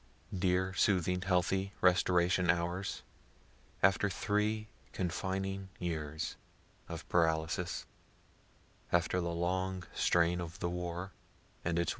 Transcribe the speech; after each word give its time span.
Dear, 0.35 0.73
soothing, 0.73 1.21
healthy, 1.21 1.73
restoration 1.79 2.49
hours 2.49 3.03
after 3.83 4.09
three 4.09 4.67
confining 4.93 5.69
years 5.77 6.37
of 6.89 7.07
paralysis 7.07 7.85
after 8.91 9.21
the 9.21 9.29
long 9.29 9.83
strain 9.93 10.41
of 10.41 10.57
the 10.57 10.71
war, 10.71 11.11
and 11.63 11.77
its 11.77 11.77
wounds 11.77 11.77
and 11.77 11.77
death. 11.85 11.89